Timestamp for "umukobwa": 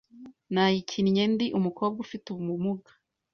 1.57-1.97